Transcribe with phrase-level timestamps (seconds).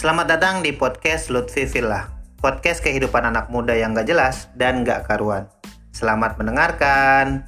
[0.00, 2.08] Selamat datang di podcast Lutfi Villa,
[2.40, 5.44] podcast kehidupan anak muda yang gak jelas dan gak karuan.
[5.92, 7.44] Selamat mendengarkan.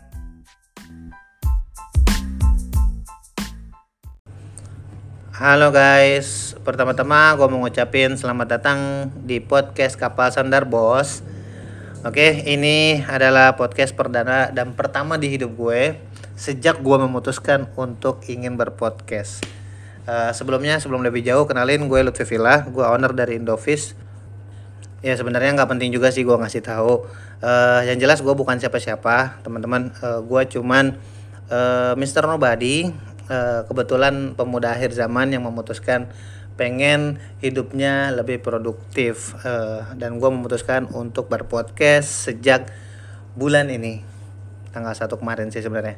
[5.32, 11.24] Halo guys, pertama-tama gue mau ngucapin selamat datang di podcast Kapal Sandar Bos.
[12.04, 15.96] Oke, ini adalah podcast perdana dan pertama di hidup gue
[16.36, 19.61] sejak gue memutuskan untuk ingin berpodcast.
[20.02, 23.94] Uh, sebelumnya sebelum lebih jauh kenalin gue Lutfi Villa, gue owner dari Indovis.
[25.02, 27.06] Ya sebenarnya nggak penting juga sih gue ngasih tahu.
[27.42, 29.94] Uh, yang jelas gue bukan siapa-siapa, teman-teman.
[30.02, 30.98] Uh, gue cuman
[31.50, 32.26] uh, Mr.
[32.26, 32.90] Nobody.
[33.30, 36.10] Uh, kebetulan pemuda akhir zaman yang memutuskan
[36.58, 42.68] pengen hidupnya lebih produktif uh, dan gue memutuskan untuk berpodcast sejak
[43.32, 44.04] bulan ini
[44.74, 45.96] tanggal 1 kemarin sih sebenarnya.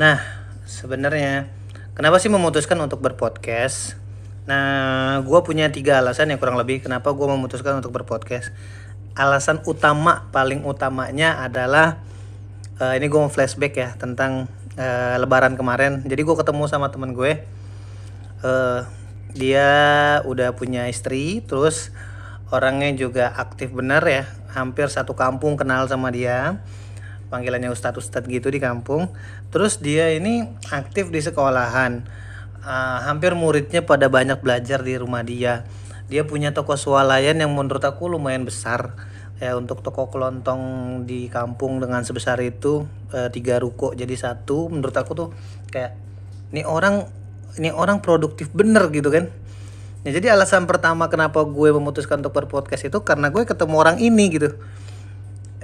[0.00, 0.18] Nah
[0.64, 1.57] sebenarnya
[1.98, 3.98] Kenapa sih memutuskan untuk berpodcast?
[4.46, 8.54] Nah, gue punya tiga alasan yang kurang lebih kenapa gue memutuskan untuk berpodcast.
[9.18, 11.98] Alasan utama, paling utamanya adalah
[12.78, 14.46] uh, ini gue mau flashback ya tentang
[14.78, 16.06] uh, Lebaran kemarin.
[16.06, 17.42] Jadi gue ketemu sama temen gue.
[18.46, 18.86] Uh,
[19.34, 19.66] dia
[20.22, 21.90] udah punya istri, terus
[22.54, 24.24] orangnya juga aktif bener ya.
[24.54, 26.62] Hampir satu kampung kenal sama dia
[27.28, 29.12] panggilannya ustadz ustadz gitu di kampung.
[29.52, 32.04] Terus dia ini aktif di sekolahan.
[32.58, 35.64] Uh, hampir muridnya pada banyak belajar di rumah dia.
[36.08, 38.96] Dia punya toko swalayan yang menurut aku lumayan besar.
[39.38, 40.60] Ya untuk toko kelontong
[41.06, 44.66] di kampung dengan sebesar itu uh, tiga ruko jadi satu.
[44.72, 45.28] Menurut aku tuh
[45.70, 45.94] kayak
[46.50, 47.06] ini orang
[47.60, 49.30] ini orang produktif bener gitu kan.
[50.06, 54.30] Ya, jadi alasan pertama kenapa gue memutuskan untuk berpodcast itu karena gue ketemu orang ini
[54.30, 54.54] gitu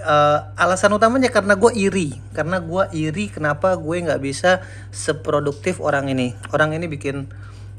[0.05, 2.14] uh, alasan utamanya karena gue iri.
[2.36, 4.60] Karena gue iri kenapa gue nggak bisa
[4.92, 6.36] seproduktif orang ini.
[6.52, 7.27] Orang ini bikin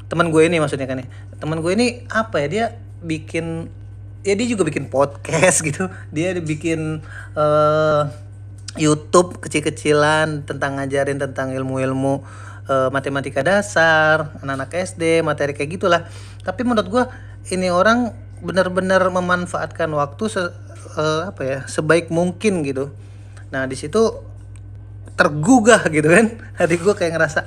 [0.10, 1.08] teman gue ini maksudnya kan ya.
[1.38, 2.66] Teman gue ini apa ya dia
[3.06, 3.70] bikin
[4.26, 5.88] ya dia juga bikin podcast gitu.
[6.10, 7.06] Dia bikin
[7.38, 8.10] uh,
[8.76, 12.26] YouTube kecil-kecilan tentang ngajarin tentang ilmu-ilmu
[12.68, 16.02] uh, matematika dasar anak-anak SD materi kayak gitulah.
[16.44, 17.04] Tapi menurut gue
[17.56, 18.12] ini orang
[18.44, 20.28] benar-benar memanfaatkan waktu
[20.94, 22.94] uh, apa ya sebaik mungkin gitu.
[23.50, 24.22] Nah di situ
[25.18, 26.38] tergugah gitu kan.
[26.60, 27.42] Hati gue kayak ngerasa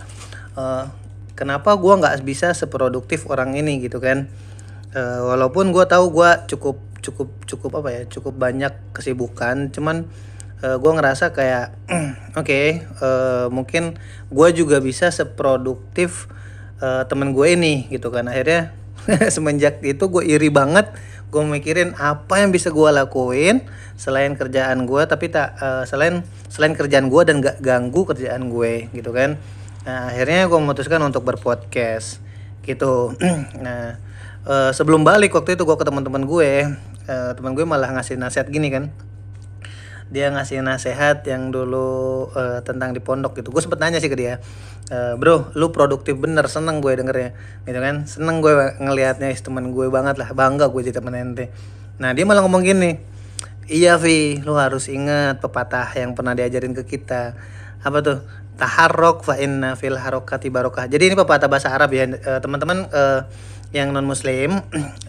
[0.58, 0.84] uh,
[1.38, 4.26] kenapa gue nggak bisa seproduktif orang ini gitu kan.
[4.92, 10.10] Uh, walaupun gue tahu gue cukup cukup cukup apa ya cukup banyak kesibukan cuman
[10.64, 11.76] uh, gue ngerasa kayak
[12.40, 14.00] oke okay, uh, mungkin
[14.32, 16.26] gue juga bisa seproduktif
[16.82, 18.26] uh, temen gue ini gitu kan.
[18.26, 18.74] Akhirnya
[19.34, 20.90] semenjak itu gue iri banget
[21.28, 23.60] gue mikirin apa yang bisa gue lakuin
[24.00, 28.88] selain kerjaan gue tapi tak uh, selain selain kerjaan gue dan gak ganggu kerjaan gue
[28.96, 29.36] gitu kan.
[29.84, 32.24] Nah akhirnya gue memutuskan untuk berpodcast
[32.64, 33.12] gitu.
[33.64, 34.00] Nah
[34.48, 36.50] uh, sebelum balik waktu itu gue ke teman-teman gue
[37.08, 38.88] uh, teman gue malah ngasih nasihat gini kan
[40.08, 43.52] dia ngasih nasihat yang dulu uh, tentang di pondok gitu.
[43.52, 44.40] Gue sempet nanya sih ke dia
[44.88, 47.36] uh, bro lu produktif bener seneng gue dengernya.
[47.68, 48.08] Gitu kan?
[48.08, 51.52] Seneng gue ngelihatnya temen gue banget lah bangga gue jadi temen ente.
[52.00, 53.18] Nah dia malah ngomong gini
[53.68, 57.36] iya Vi lu harus ingat pepatah yang pernah diajarin ke kita.
[57.84, 58.18] Apa tuh?
[58.58, 60.90] Taharrok fa inna fil harokati barokah.
[60.90, 63.22] Jadi ini pepatah bahasa Arab ya uh, teman-teman uh,
[63.70, 64.58] yang non muslim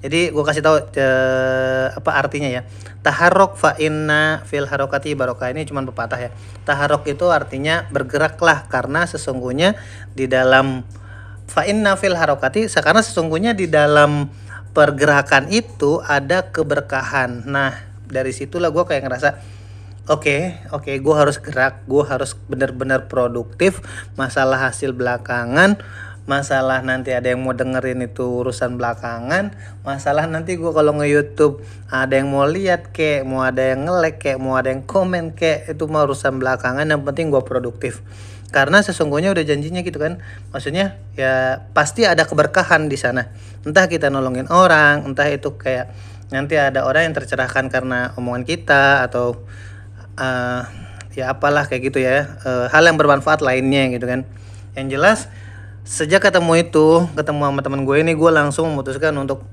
[0.00, 2.64] jadi gue kasih tahu uh, apa artinya ya.
[3.04, 6.30] Taharok fa inna fil harokati barokah ini cuma pepatah ya.
[6.64, 9.76] Taharok itu artinya bergeraklah karena sesungguhnya
[10.16, 10.88] di dalam
[11.44, 14.32] fa inna fil harokati karena sesungguhnya di dalam
[14.72, 17.44] pergerakan itu ada keberkahan.
[17.44, 17.76] Nah,
[18.08, 19.28] dari situlah gue kayak ngerasa
[20.08, 20.40] oke okay,
[20.72, 23.84] oke okay, gue harus gerak gue harus benar-benar produktif
[24.16, 25.76] masalah hasil belakangan
[26.28, 31.64] masalah nanti ada yang mau dengerin itu urusan belakangan masalah nanti gue kalau nge YouTube
[31.88, 35.66] ada yang mau lihat kek mau ada yang ngelek kek mau ada yang komen kek
[35.72, 38.04] itu mah urusan belakangan yang penting gue produktif.
[38.50, 40.18] Karena sesungguhnya udah janjinya gitu kan
[40.50, 43.30] maksudnya ya pasti ada keberkahan di sana.
[43.62, 45.90] Entah kita nolongin orang entah itu kayak
[46.30, 49.38] nanti ada orang yang tercerahkan karena omongan kita atau
[50.18, 50.62] uh,
[51.14, 54.26] ya apalah kayak gitu ya uh, hal yang bermanfaat lainnya gitu kan.
[54.74, 55.18] Yang jelas
[55.84, 59.44] sejak ketemu itu ketemu sama teman gue ini gue langsung memutuskan untuk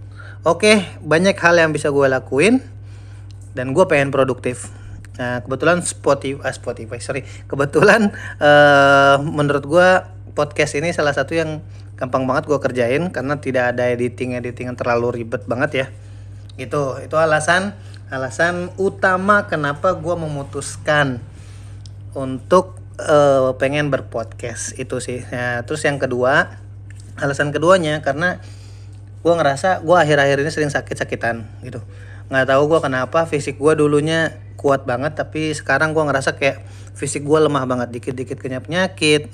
[0.43, 2.59] oke okay, banyak hal yang bisa gue lakuin
[3.57, 4.69] dan gue pengen produktif.
[5.17, 7.25] Nah kebetulan Spotify uh, Spotify sorry.
[7.49, 9.87] Kebetulan uh, menurut gue
[10.37, 11.65] podcast ini salah satu yang
[11.97, 15.87] gampang banget gue kerjain karena tidak ada editing editing yang terlalu ribet banget ya.
[16.61, 17.73] Itu itu alasan
[18.13, 21.17] alasan utama kenapa gue memutuskan
[22.13, 25.21] untuk uh, pengen berpodcast itu sih.
[25.29, 26.57] Nah, terus yang kedua,
[27.17, 28.41] alasan keduanya karena
[29.21, 31.81] gue ngerasa gue akhir-akhir ini sering sakit-sakitan gitu.
[32.29, 36.65] Nggak tahu gue kenapa fisik gue dulunya kuat banget tapi sekarang gue ngerasa kayak
[36.97, 37.89] fisik gue lemah banget.
[37.93, 39.29] Dikit-dikit kena penyakit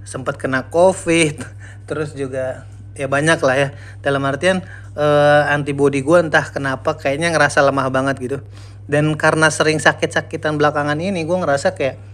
[0.00, 1.36] sempat kena covid
[1.88, 2.66] terus juga
[2.98, 3.68] ya banyak lah ya.
[4.02, 4.62] Dalam artian
[4.98, 8.38] uh, antibody gue entah kenapa kayaknya ngerasa lemah banget gitu.
[8.90, 12.09] Dan karena sering sakit-sakitan belakangan ini gue ngerasa kayak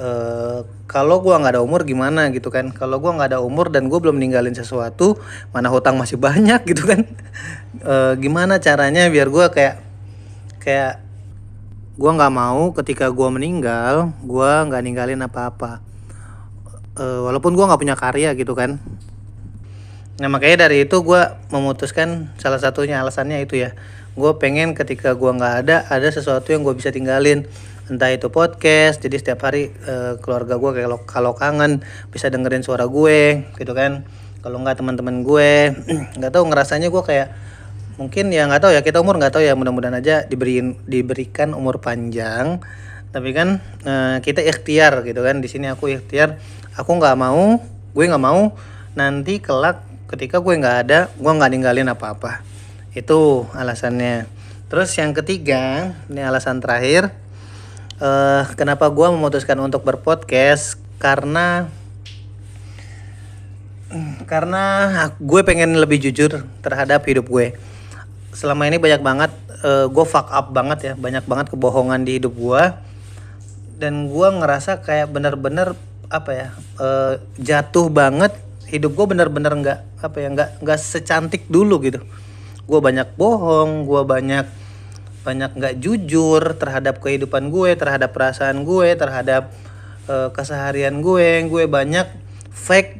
[0.00, 2.72] Uh, kalau gue nggak ada umur gimana gitu kan?
[2.72, 5.20] Kalau gue nggak ada umur dan gue belum ninggalin sesuatu
[5.52, 7.04] mana hutang masih banyak gitu kan?
[7.84, 9.76] Uh, gimana caranya biar gue kayak
[10.64, 11.02] kayak
[11.92, 15.84] gue nggak mau ketika gue meninggal gue nggak ninggalin apa-apa.
[16.96, 18.80] Uh, walaupun gue nggak punya karya gitu kan?
[20.16, 21.22] Nah makanya dari itu gue
[21.52, 23.76] memutuskan salah satunya alasannya itu ya.
[24.16, 27.44] Gue pengen ketika gue nggak ada ada sesuatu yang gue bisa tinggalin
[27.90, 31.82] entah itu podcast jadi setiap hari uh, keluarga gue kalau kalau kangen
[32.14, 34.06] bisa dengerin suara gue gitu kan.
[34.42, 35.70] Kalau nggak teman-teman gue.
[36.18, 37.28] Nggak tahu ngerasanya gue kayak
[37.94, 41.78] mungkin ya nggak tahu ya kita umur nggak tahu ya mudah-mudahan aja diberi diberikan umur
[41.78, 42.58] panjang.
[43.14, 45.38] Tapi kan uh, kita ikhtiar gitu kan.
[45.38, 46.42] Di sini aku ikhtiar
[46.74, 47.62] aku nggak mau
[47.94, 48.56] gue nggak mau
[48.98, 52.42] nanti kelak ketika gue nggak ada gue nggak ninggalin apa-apa.
[52.90, 54.26] Itu alasannya.
[54.66, 57.21] Terus yang ketiga ini alasan terakhir
[57.98, 60.78] uh, kenapa gue memutuskan untuk berpodcast?
[61.02, 61.66] Karena
[64.24, 64.64] karena
[65.20, 67.58] gue pengen lebih jujur terhadap hidup gue.
[68.32, 69.32] Selama ini banyak banget
[69.66, 70.92] uh, gue fuck up banget ya.
[70.96, 72.62] Banyak banget kebohongan di hidup gue
[73.76, 75.74] dan gue ngerasa kayak bener-bener
[76.08, 76.48] apa ya
[76.80, 78.32] uh, jatuh banget.
[78.72, 82.00] Hidup gue bener-bener nggak apa ya nggak nggak secantik dulu gitu.
[82.64, 84.61] Gue banyak bohong gue banyak
[85.22, 89.54] banyak nggak jujur terhadap kehidupan gue terhadap perasaan gue terhadap
[90.10, 91.46] uh, keseharian gue.
[91.46, 92.10] Gue banyak
[92.50, 92.98] fake.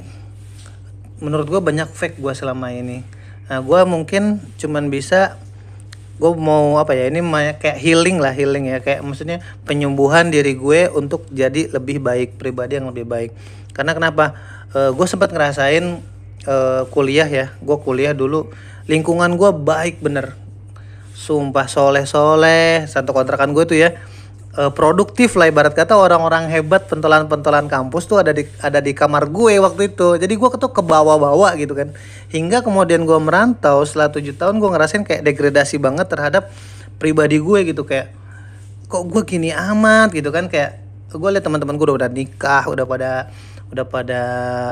[1.22, 3.02] Menurut gue banyak fake gue selama ini.
[3.50, 5.38] Nah gue mungkin cuman bisa
[6.22, 7.18] gue mau apa ya ini
[7.58, 8.78] kayak healing lah healing ya.
[8.78, 13.30] Kayak maksudnya penyembuhan diri gue untuk jadi lebih baik pribadi yang lebih baik.
[13.74, 14.38] Karena kenapa?
[14.72, 16.00] Uh, gue sempat ngerasain
[16.46, 17.50] uh, kuliah ya.
[17.58, 18.48] Gue kuliah dulu.
[18.86, 20.41] Lingkungan gue baik bener
[21.12, 23.94] sumpah soleh soleh satu kontrakan gue tuh ya.
[24.52, 29.32] Uh, produktif lah ibarat kata orang-orang hebat pentolan-pentolan kampus tuh ada di ada di kamar
[29.32, 30.20] gue waktu itu.
[30.20, 31.96] Jadi gue tuh ke bawah-bawah gitu kan.
[32.28, 36.52] Hingga kemudian gue merantau setelah tujuh tahun gue ngerasain kayak degradasi banget terhadap
[37.00, 37.88] pribadi gue gitu.
[37.88, 38.12] Kayak
[38.92, 40.12] kok gue gini amat?
[40.12, 40.52] gitu kan.
[40.52, 43.10] Kayak gue liat teman-teman gue udah, udah nikah udah pada
[43.72, 44.20] udah pada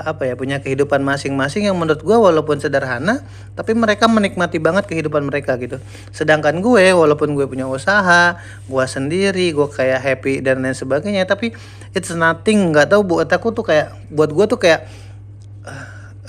[0.05, 3.25] apa ya punya kehidupan masing-masing yang menurut gue walaupun sederhana
[3.57, 5.81] tapi mereka menikmati banget kehidupan mereka gitu.
[6.13, 8.37] Sedangkan gue walaupun gue punya usaha
[8.69, 11.57] gue sendiri gue kayak happy dan lain sebagainya tapi
[11.97, 14.85] it's nothing nggak tahu buat aku tuh kayak buat gue tuh kayak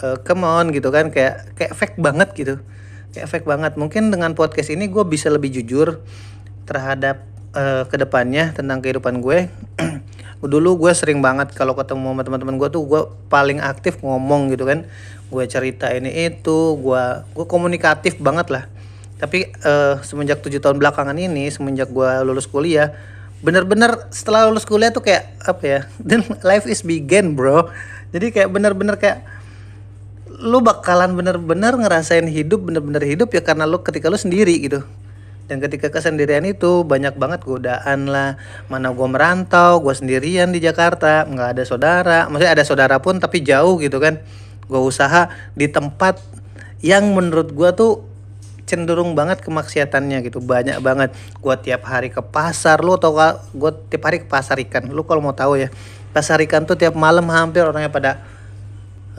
[0.02, 2.56] uh, come on gitu kan kayak kayak fake banget gitu.
[3.12, 3.76] Kayak fake banget.
[3.76, 6.00] Mungkin dengan podcast ini gue bisa lebih jujur
[6.64, 9.52] terhadap uh, ke depannya tentang kehidupan gue
[10.42, 14.66] dulu gue sering banget kalau ketemu sama teman-teman gue tuh gue paling aktif ngomong gitu
[14.66, 14.90] kan.
[15.30, 17.04] Gue cerita ini itu gue
[17.38, 18.64] gue komunikatif banget lah.
[19.22, 22.94] Tapi uh, semenjak tujuh tahun belakangan ini semenjak gue lulus kuliah
[23.42, 25.80] bener-bener setelah lulus kuliah tuh kayak apa ya
[26.10, 27.70] dan life is begin bro.
[28.12, 29.24] Jadi kayak bener-bener kayak
[30.42, 34.82] lu bakalan bener-bener ngerasain hidup bener-bener hidup ya karena lu ketika lu sendiri gitu
[35.52, 38.40] dan ketika kesendirian itu banyak banget godaan lah.
[38.72, 41.28] Mana gue merantau gue sendirian di Jakarta.
[41.28, 42.20] Nggak ada saudara.
[42.32, 44.24] Maksudnya ada saudara pun tapi jauh gitu kan.
[44.72, 46.24] Gue usaha di tempat
[46.80, 48.08] yang menurut gue tuh
[48.64, 50.40] cenderung banget kemaksiatannya gitu.
[50.40, 51.12] Banyak banget.
[51.44, 52.80] Gue tiap hari ke pasar.
[52.80, 53.12] Lo tau
[53.52, 54.88] gue tiap hari ke pasar ikan.
[54.88, 55.68] Lo kalau mau tahu ya
[56.16, 58.24] pasar ikan tuh tiap malam hampir orangnya pada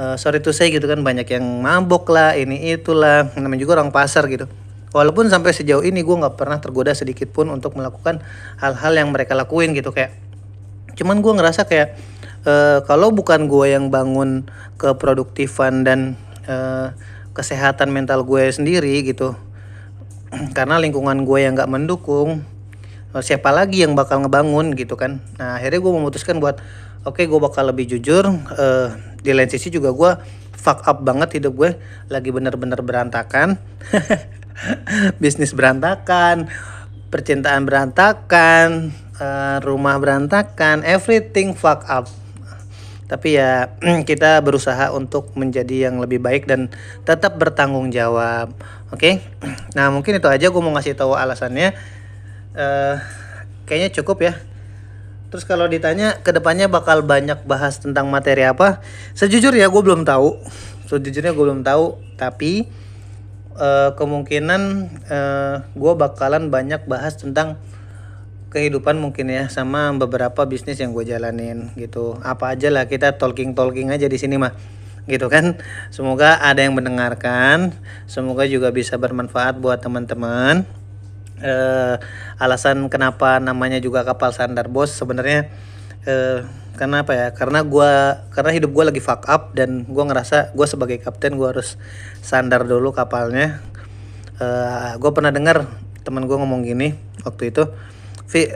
[0.00, 3.28] uh, sorry tuh saya gitu kan banyak yang mabok lah ini itulah.
[3.36, 4.48] Namanya juga orang pasar gitu
[4.92, 8.20] walaupun sampai sejauh ini gue nggak pernah tergoda sedikit pun untuk melakukan
[8.60, 10.14] hal-hal yang mereka lakuin gitu kayak
[10.92, 11.96] cuman gue ngerasa kayak
[12.44, 14.46] uh, kalau bukan gue yang bangun
[14.76, 16.92] keproduktifan dan uh,
[17.32, 19.32] kesehatan mental gue sendiri gitu
[20.56, 22.44] karena lingkungan gue yang nggak mendukung
[23.20, 25.20] siapa lagi yang bakal ngebangun gitu kan.
[25.36, 26.56] Nah akhirnya gue memutuskan buat
[27.04, 28.88] oke okay, gue bakal lebih jujur uh,
[29.20, 30.10] di lain sisi juga gue
[30.56, 31.70] fuck up banget hidup gue
[32.06, 33.58] lagi bener-bener berantakan
[35.22, 36.48] bisnis berantakan,
[37.12, 42.08] percintaan berantakan, uh, rumah berantakan, everything fuck up.
[43.12, 43.76] Tapi ya
[44.08, 46.72] kita berusaha untuk menjadi yang lebih baik dan
[47.04, 48.56] tetap bertanggung jawab.
[48.88, 49.14] Oke, okay?
[49.76, 51.76] nah mungkin itu aja gue mau ngasih tahu alasannya.
[52.52, 52.96] Uh,
[53.68, 54.34] kayaknya cukup ya.
[55.32, 58.84] Terus kalau ditanya ke depannya bakal banyak bahas tentang materi apa?
[59.16, 60.36] Sejujurnya gue belum tahu.
[60.92, 61.96] Sejujurnya gue belum tahu.
[62.20, 62.68] Tapi
[63.56, 64.62] uh, kemungkinan
[65.08, 67.60] uh, gue bakalan banyak bahas tentang
[68.52, 72.20] kehidupan mungkin ya sama beberapa bisnis yang gue jalanin gitu.
[72.20, 74.52] Apa aja lah kita talking talking aja di sini mah
[75.08, 75.56] gitu kan.
[75.88, 77.72] Semoga ada yang mendengarkan
[78.04, 80.68] semoga juga bisa bermanfaat buat teman-teman.
[81.42, 81.98] Uh,
[82.38, 85.50] alasan kenapa namanya juga kapal sandar bos sebenarnya
[86.06, 87.26] uh, karena apa ya?
[87.36, 87.90] Karena gue
[88.32, 91.76] karena hidup gue lagi fuck up dan gue ngerasa gue sebagai kapten gue harus
[92.24, 93.60] sandar dulu kapalnya.
[94.40, 95.68] Uh, eh, gue pernah dengar
[96.02, 97.62] teman gue ngomong gini waktu itu
[98.32, 98.48] Vi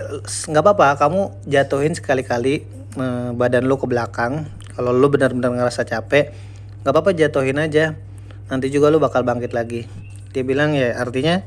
[0.50, 2.64] nggak apa-apa kamu jatuhin sekali-kali
[2.96, 4.48] uh, badan lu ke belakang.
[4.72, 6.32] Kalau lu benar-benar ngerasa capek
[6.80, 7.92] nggak apa-apa jatuhin aja.
[8.48, 9.84] Nanti juga lu bakal bangkit lagi.
[10.32, 11.44] Dia bilang ya artinya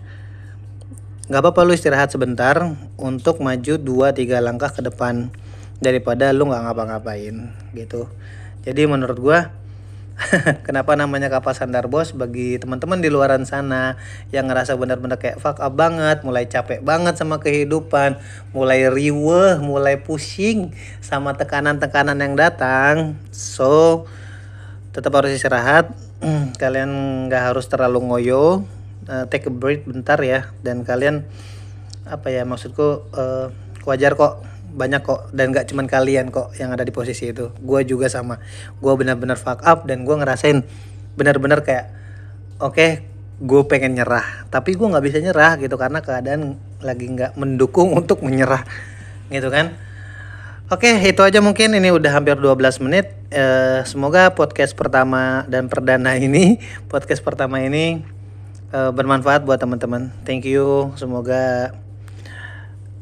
[1.26, 5.34] nggak apa-apa lu istirahat sebentar untuk maju 2-3 langkah ke depan
[5.80, 7.36] daripada lu nggak ngapa-ngapain
[7.76, 8.08] gitu.
[8.64, 9.40] Jadi menurut gua
[10.68, 12.12] kenapa namanya kapal sandar bos?
[12.12, 13.96] Bagi teman-teman di luaran sana
[14.36, 18.20] yang ngerasa benar-benar kayak fuck up banget mulai capek banget sama kehidupan
[18.52, 24.04] mulai riweh mulai pusing sama tekanan-tekanan yang datang so
[24.92, 25.96] tetap harus istirahat.
[26.62, 26.92] Kalian
[27.32, 28.68] nggak harus terlalu ngoyo.
[29.10, 30.52] Uh, take a break bentar ya.
[30.62, 31.26] Dan kalian
[32.06, 33.48] apa ya maksudku uh,
[33.88, 37.52] wajar kok banyak kok dan gak cuman kalian kok yang ada di posisi itu.
[37.60, 38.40] Gue juga sama.
[38.80, 40.64] Gue benar-benar fuck up dan gue ngerasain
[41.18, 41.92] benar-benar kayak
[42.62, 42.90] oke okay,
[43.42, 44.48] gue pengen nyerah.
[44.48, 48.64] Tapi gue nggak bisa nyerah gitu karena keadaan lagi nggak mendukung untuk menyerah
[49.34, 49.76] gitu kan?
[50.70, 51.74] Oke okay, itu aja mungkin.
[51.74, 53.18] Ini udah hampir 12 menit.
[53.34, 58.06] Uh, semoga podcast pertama dan perdana ini podcast pertama ini
[58.70, 60.14] uh, bermanfaat buat teman-teman.
[60.26, 60.94] Thank you.
[60.94, 61.74] Semoga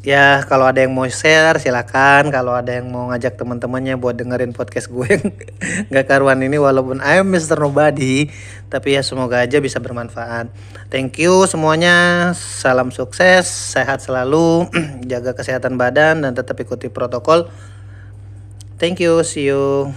[0.07, 2.31] ya kalau ada yang mau share silakan.
[2.31, 5.25] Kalau ada yang mau ngajak teman-temannya buat dengerin podcast gue yang
[5.91, 7.59] gak karuan ini walaupun I am Mr.
[7.59, 8.31] Nobody,
[8.71, 10.47] tapi ya semoga aja bisa bermanfaat.
[10.87, 12.31] Thank you semuanya.
[12.39, 14.71] Salam sukses, sehat selalu,
[15.11, 17.51] jaga kesehatan badan dan tetap ikuti protokol.
[18.79, 19.25] Thank you.
[19.27, 19.91] See you.